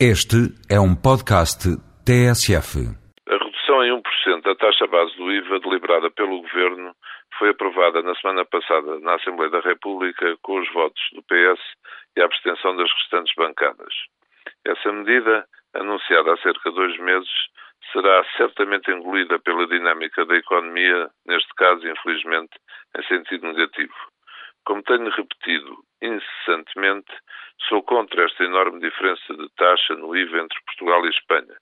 [0.00, 1.70] Este é um podcast
[2.02, 2.82] TSF.
[3.30, 6.92] A redução em 1% da taxa base do IVA deliberada pelo Governo
[7.38, 11.62] foi aprovada na semana passada na Assembleia da República com os votos do PS
[12.16, 13.94] e a abstenção das restantes bancadas.
[14.66, 17.30] Essa medida, anunciada há cerca de dois meses,
[17.92, 22.50] será certamente engolida pela dinâmica da economia, neste caso, infelizmente,
[22.98, 23.94] em sentido negativo.
[24.64, 25.83] Como tenho repetido
[26.44, 27.12] incessantemente,
[27.68, 31.56] sou contra esta enorme diferença de taxa no IVA entre Portugal e Espanha.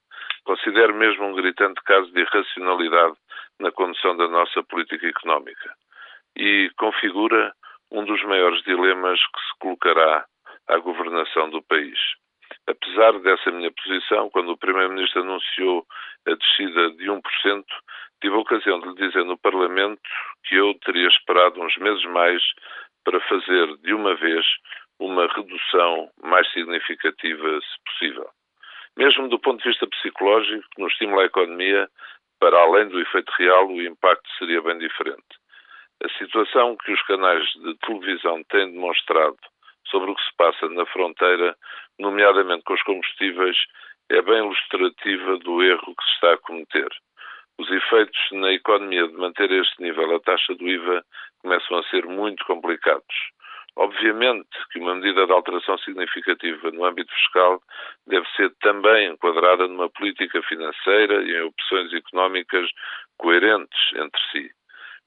[0.45, 3.17] Considero mesmo um gritante caso de irracionalidade
[3.61, 5.75] na condução da nossa política económica
[6.37, 7.53] e configura
[7.90, 10.25] um dos maiores dilemas que se colocará
[10.68, 11.99] à governação do país.
[12.67, 15.87] Apesar dessa minha posição, quando o Primeiro-Ministro anunciou
[16.26, 17.21] a descida de 1%,
[18.21, 20.01] tive a ocasião de lhe dizer no Parlamento
[20.45, 22.43] que eu teria esperado uns meses mais
[23.04, 24.44] para fazer de uma vez
[24.98, 28.28] uma redução mais significativa, se possível.
[28.96, 31.88] Mesmo do ponto de vista psicológico, no estímulo à economia,
[32.39, 35.22] para além do efeito real, o impacto seria bem diferente.
[36.05, 39.39] A situação que os canais de televisão têm demonstrado
[39.87, 41.56] sobre o que se passa na fronteira,
[41.98, 43.56] nomeadamente com os combustíveis,
[44.11, 46.89] é bem ilustrativa do erro que se está a cometer.
[47.93, 51.05] Os efeitos na economia de manter este nível a taxa do IVA
[51.43, 53.15] começam a ser muito complicados.
[53.77, 57.62] Obviamente que uma medida de alteração significativa no âmbito fiscal
[58.07, 62.67] deve ser também enquadrada numa política financeira e em opções económicas
[63.19, 64.51] coerentes entre si.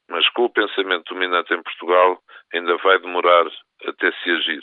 [0.07, 2.21] Mas com o pensamento dominante em Portugal,
[2.53, 3.47] ainda vai demorar
[3.87, 4.61] até se agir.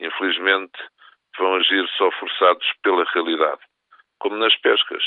[0.00, 0.76] Infelizmente,
[1.38, 3.60] vão agir só forçados pela realidade.
[4.20, 5.02] Como nas pescas,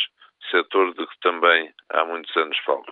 [0.51, 2.85] setor de que também há muitos anos falo.